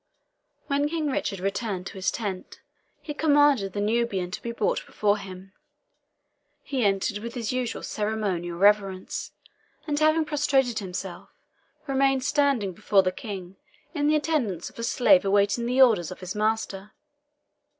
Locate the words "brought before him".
4.51-5.53